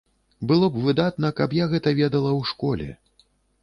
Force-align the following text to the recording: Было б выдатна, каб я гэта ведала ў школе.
Было 0.51 0.69
б 0.77 0.81
выдатна, 0.85 1.33
каб 1.43 1.55
я 1.63 1.71
гэта 1.77 1.97
ведала 2.03 2.31
ў 2.39 2.41
школе. 2.55 2.89